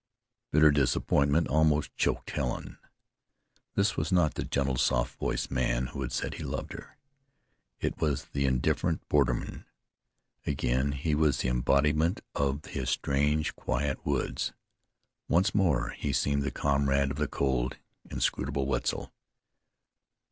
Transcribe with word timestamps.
Bitter 0.49 0.71
disappointment 0.71 1.47
almost 1.47 1.95
choked 1.95 2.31
Helen. 2.31 2.79
This 3.75 3.95
was 3.97 4.11
not 4.11 4.33
the 4.33 4.43
gentle, 4.43 4.77
soft 4.77 5.15
voiced 5.19 5.51
man 5.51 5.85
who 5.93 6.01
had 6.01 6.11
said 6.11 6.33
he 6.33 6.43
loved 6.43 6.73
her. 6.73 6.97
It 7.79 8.01
was 8.01 8.25
the 8.25 8.47
indifferent 8.47 9.07
borderman. 9.09 9.63
Again 10.47 10.93
he 10.93 11.13
was 11.13 11.41
the 11.41 11.49
embodiment 11.49 12.21
of 12.33 12.65
his 12.65 12.89
strange, 12.89 13.55
quiet 13.55 14.03
woods. 14.03 14.53
Once 15.27 15.53
more 15.53 15.89
he 15.91 16.11
seemed 16.13 16.41
the 16.41 16.49
comrade 16.49 17.11
of 17.11 17.17
the 17.17 17.27
cold, 17.27 17.77
inscrutable 18.09 18.65
Wetzel. 18.65 19.13